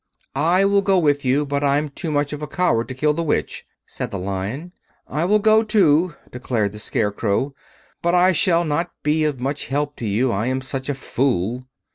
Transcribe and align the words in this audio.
"I 0.33 0.65
will 0.65 0.81
go 0.81 0.97
with 0.97 1.23
you; 1.23 1.45
but 1.45 1.63
I'm 1.63 1.87
too 1.89 2.09
much 2.09 2.33
of 2.33 2.41
a 2.41 2.47
coward 2.47 2.87
to 2.87 2.95
kill 2.95 3.13
the 3.13 3.21
Witch," 3.21 3.67
said 3.85 4.09
the 4.09 4.17
Lion. 4.17 4.71
"I 5.07 5.25
will 5.25 5.37
go 5.37 5.61
too," 5.61 6.15
declared 6.31 6.71
the 6.71 6.79
Scarecrow; 6.79 7.53
"but 8.01 8.15
I 8.15 8.31
shall 8.31 8.65
not 8.65 8.89
be 9.03 9.23
of 9.25 9.39
much 9.39 9.67
help 9.67 9.95
to 9.97 10.07
you, 10.07 10.31
I 10.31 10.47
am 10.47 10.61
such 10.61 10.89
a 10.89 10.95
fool." 10.95 11.67